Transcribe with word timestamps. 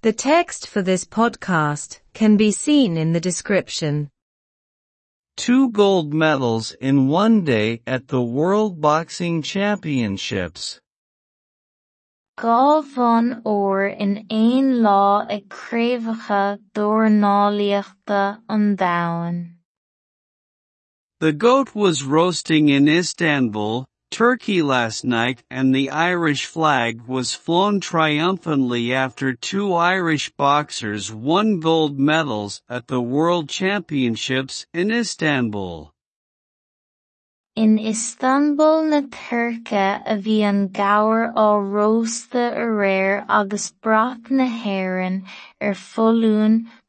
The 0.00 0.12
text 0.12 0.68
for 0.68 0.80
this 0.80 1.04
podcast 1.04 1.98
can 2.14 2.36
be 2.36 2.52
seen 2.52 2.96
in 2.96 3.12
the 3.12 3.20
description. 3.20 4.10
Two 5.36 5.70
gold 5.72 6.14
medals 6.14 6.70
in 6.80 7.08
one 7.08 7.42
day 7.42 7.82
at 7.84 8.06
the 8.06 8.22
World 8.22 8.80
Boxing 8.80 9.42
Championships. 9.42 10.78
Gá 12.38 12.80
bhonn 12.94 13.42
uair 13.42 13.90
in 13.98 14.24
aon 14.30 14.82
lá 14.86 15.26
ag 15.28 15.48
craobhacha 15.48 16.60
dornálaíochta 16.76 18.38
an 18.48 18.76
domhain. 18.76 19.56
The 21.18 21.32
goat 21.32 21.74
was 21.74 22.04
roasting 22.04 22.68
in 22.68 22.86
Istanbul, 22.86 23.84
Turkey 24.10 24.62
last 24.62 25.04
night 25.04 25.44
and 25.50 25.74
the 25.74 25.90
Irish 25.90 26.46
flag 26.46 27.02
was 27.06 27.34
flown 27.34 27.78
triumphantly 27.80 28.94
after 28.94 29.34
two 29.34 29.74
Irish 29.74 30.30
boxers 30.30 31.12
won 31.12 31.60
gold 31.60 31.98
medals 31.98 32.62
at 32.68 32.88
the 32.88 33.00
World 33.00 33.48
Championships 33.48 34.66
in 34.72 34.90
Istanbul. 34.90 35.92
In 37.54 37.78
Istanbul 37.78 38.84
na 38.84 39.00
Turca 39.10 40.00
a 40.06 40.16
bhí 40.16 40.40
an 40.40 40.68
gabhar 40.68 41.34
á 41.34 41.58
rósta 41.58 42.52
a 42.54 42.66
réir 42.66 43.26
agus 43.28 43.72
brath 43.82 44.30
na 44.30 44.46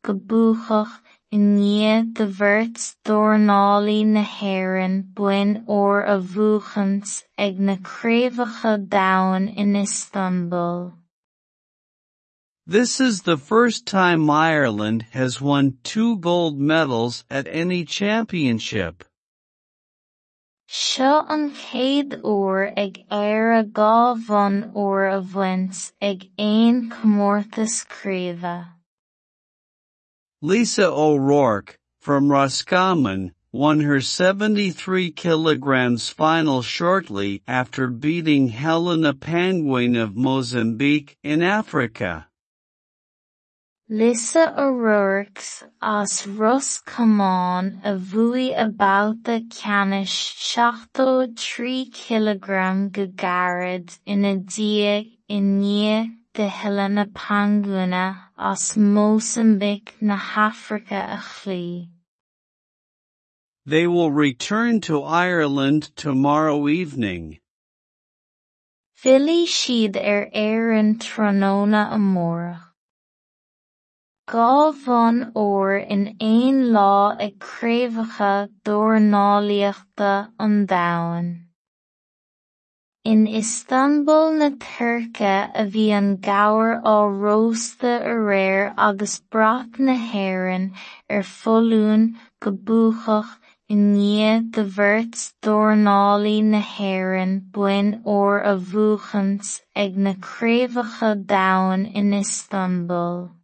go 0.03 0.13
búchach 1.31 1.37
i 1.37 1.37
ndiaidh 1.37 2.13
de 2.15 2.25
bheirt 2.25 2.95
dornálaí 3.05 4.05
na 4.05 4.23
hÉireann 4.23 5.13
buin 5.13 5.63
a 5.67 6.17
bhuachant 6.19 7.23
ag 7.37 7.59
na 7.59 7.75
craobhacha 7.75 8.77
domhain 8.89 9.47
in 9.55 9.75
Istanbul. 9.75 10.93
This 12.65 12.99
is 12.99 13.21
the 13.21 13.37
first 13.37 13.85
time 13.85 14.29
Ireland 14.29 15.05
has 15.11 15.41
won 15.41 15.77
two 15.83 16.17
gold 16.17 16.59
medals 16.59 17.23
at 17.29 17.47
any 17.47 17.85
championship. 17.85 19.03
Seo 20.67 21.25
an 21.29 21.51
chéad 21.51 22.21
uair 22.23 22.73
ag 22.77 23.05
éire 23.11 23.71
gá 23.71 24.15
bhonn 24.15 24.71
uair 24.73 25.17
a 25.17 25.21
bhaint 25.21 25.91
ag 26.01 26.29
aon 26.39 26.89
comórtas 26.89 27.85
críoba. 27.87 28.78
Lisa 30.41 30.87
O'Rourke, 30.89 31.77
from 31.99 32.31
Roscommon, 32.31 33.33
won 33.51 33.81
her 33.81 33.99
73 33.99 35.11
kilograms 35.11 36.07
final 36.07 36.61
shortly 36.61 37.43
after 37.45 37.87
beating 37.87 38.47
Helena 38.47 39.13
Panguana 39.13 40.03
of 40.03 40.15
Mozambique 40.15 41.17
in 41.23 41.41
Africa. 41.41 42.27
Lisa 43.89 44.53
O'Rourke's 44.57 45.65
as 45.81 46.25
Roscommon 46.25 47.81
a 47.83 47.95
bhuaigh 47.97 48.53
about 48.55 49.25
the 49.25 49.41
canish 49.49 50.37
ceannis 50.37 51.35
73 51.35 51.89
kg 51.89 52.91
go 52.93 53.07
gairid 53.07 53.99
ina 54.07 54.37
dia 54.37 55.03
in 55.27 55.59
de 56.39 56.47
Helena 56.47 57.05
Panguana 57.05 58.29
as 58.37 58.77
Mozambique 58.77 59.93
na 59.99 60.17
Hafrca 60.17 61.15
a 61.15 61.17
chlí. 61.17 61.89
They 63.65 63.87
will 63.87 64.09
return 64.09 64.79
to 64.87 65.03
Ireland 65.03 65.93
tomorrow 65.97 66.69
evening. 66.69 67.39
Philly 68.93 69.47
siad 69.47 69.97
er 69.97 70.29
ar 70.33 70.41
éireann 70.45 70.93
tróna 71.07 71.83
amórach. 71.97 72.71
Gá 74.29 74.71
bhonn 74.85 75.33
uair 75.35 75.85
in 75.97 76.15
aon 76.21 76.63
lá 76.77 77.19
ag 77.19 77.37
craobhacha 77.39 78.47
dornálaíochta 78.63 80.31
an 80.39 80.65
domhain. 80.67 81.48
In 83.09 83.25
Istanbul 83.25 84.33
na 84.39 84.49
Turca 84.63 85.49
a 85.61 85.63
bhí 85.75 85.85
an 85.99 86.17
gabhar 86.25 86.73
á 86.83 86.95
rósta 87.21 87.93
a 88.09 88.13
réir 88.27 88.71
agus 88.87 89.15
brath 89.31 89.79
na 89.79 89.95
hÉireann 90.11 90.67
ar 91.09 91.23
pholaún 91.29 92.03
go 92.39 92.51
búchach 92.51 93.31
i 93.73 93.79
ndiaidh 93.79 94.51
de 94.57 94.65
bheirt 94.75 95.17
dornálaí 95.47 96.35
na 96.51 96.61
hÉireann 96.75 97.35
buin 97.57 97.91
uair 98.17 98.45
a 98.51 98.55
bhuachant 98.69 99.51
ag 99.87 99.97
na 99.97 100.13
craobhacha 100.29 101.11
domhain 101.33 101.89
in 102.03 102.13
Istanbul. 102.13 103.38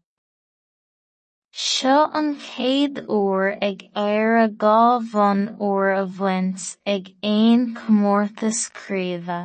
Seo 1.76 2.10
an 2.18 2.28
chéad 2.42 3.00
uair 3.14 3.48
ag 3.68 3.80
éire 4.02 4.44
gá 4.64 4.82
bhonn 5.14 5.42
uair 5.70 5.90
a 5.94 6.06
bhaint 6.20 6.68
ag 6.94 7.10
aon 7.32 7.66
comórtas 7.80 8.60
críoba. 8.78 9.40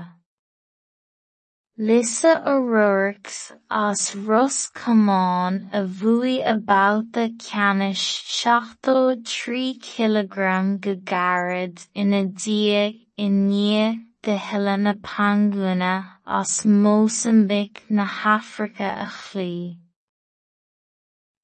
Lisa 1.89 2.35
O'Rourke's 2.53 3.41
as 3.69 4.15
Roscommon 4.15 5.71
a 5.73 5.83
bhuaigh 6.03 7.35
ceannis 7.49 8.07
73 8.37 9.75
kg 9.91 10.81
go 10.87 10.97
gairid 11.17 11.85
ina 11.97 12.25
dia 12.47 12.87
i 13.19 13.29
ndiaidh 13.43 14.01
de 14.23 14.37
Helena 14.47 14.95
Panguana 14.95 15.95
as 16.25 16.65
Mozambique 16.65 17.83
na 17.89 18.07
Hafrca 18.07 18.91
a 19.07 19.13
chlí. 19.21 19.55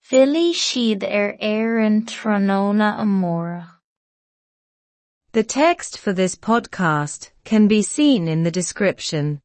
Philly 0.08 0.52
siad 0.52 1.02
er 1.02 1.30
ar 1.30 1.38
éireann 1.42 2.04
tróna 2.06 2.90
amórach. 3.04 3.70
The 5.32 5.42
text 5.42 5.98
for 5.98 6.12
this 6.12 6.36
podcast 6.36 7.32
can 7.42 7.66
be 7.66 7.82
seen 7.82 8.28
in 8.28 8.44
the 8.44 8.52
description. 8.52 9.40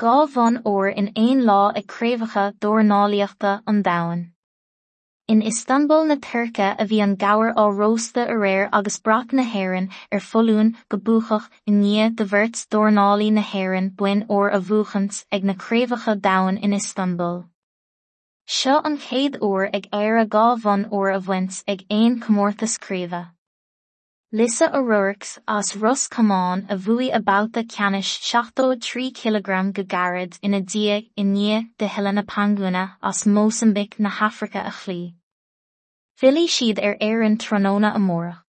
Gá 0.00 0.26
bhonn 0.36 0.62
uair 0.62 0.96
in 0.96 1.12
aon 1.24 1.44
lá 1.50 1.76
ag 1.76 1.86
craobhacha 1.86 2.54
dornálaíochta 2.60 3.62
an. 3.66 4.32
In 5.28 5.42
Istanbul 5.42 6.06
na 6.06 6.14
Turca 6.14 6.74
a 6.78 6.86
bhí 6.86 7.02
an 7.02 7.18
gabhar 7.18 7.52
á 7.54 7.68
rósta 7.82 8.26
a 8.30 8.32
réir 8.32 8.70
agus 8.72 8.98
brath 9.00 9.34
na 9.34 9.44
hÉireann 9.44 9.92
ar 10.10 10.16
er 10.16 10.26
pholaún 10.30 10.74
go 10.88 10.96
búchach 10.96 11.50
i 11.66 11.72
ndiaidh 11.72 12.16
de 12.16 12.24
bheirt 12.24 12.66
dornálaí 12.70 13.30
na 13.30 13.42
hÉireann 13.42 13.94
buin 13.94 14.26
uair 14.28 14.50
a 14.54 14.60
bhuachant 14.60 15.24
ag 15.30 15.44
na 15.44 15.52
craobhacha 15.52 16.18
domhain 16.18 16.58
in 16.62 16.72
Istanbul. 16.72 17.51
Seo 18.46 18.80
an 18.84 18.98
chéad 18.98 19.38
uair 19.40 19.70
ag 19.72 19.88
éire 19.92 20.26
gá 20.28 20.56
bhonn 20.62 20.88
uair 20.90 21.14
a 21.16 21.20
bhaint 21.20 21.62
ag 21.68 21.86
aon 21.90 22.20
comórtas 22.20 22.76
críoba. 22.78 23.30
Lisa 24.34 24.74
O'Rourke's 24.76 25.38
as 25.46 25.76
Roscommon 25.76 26.66
a 26.68 26.76
bhuaigh 26.76 27.14
about 27.14 27.52
the 27.52 27.62
ceannis 27.62 28.10
73 28.20 29.12
kg 29.12 29.72
go 29.72 29.84
gairid 29.84 30.38
ina 30.42 30.60
dia 30.60 31.02
i 31.16 31.22
ndiaidh 31.22 31.68
de 31.78 31.86
Helena 31.86 32.22
Penguina 32.22 32.96
as 33.02 33.24
Mozambique 33.24 33.98
na 33.98 34.10
Hafrca 34.10 34.66
a 34.66 34.70
chlí. 34.70 35.14
Philly 36.16 36.46
siad 36.46 36.82
ar 36.82 36.96
éireann 37.00 37.38
tróna 37.38 37.94
amórach. 37.94 38.41